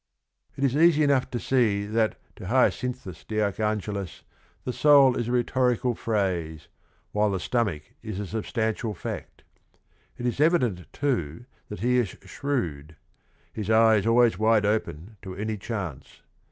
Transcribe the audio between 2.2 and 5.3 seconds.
to Hyacinth us de A rchangelis the soul is